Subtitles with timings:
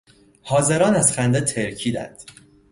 [0.41, 2.21] حاضران از خنده ترکیدند.